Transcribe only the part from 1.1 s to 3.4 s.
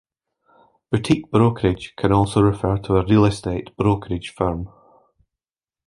brokerage can also refer to a real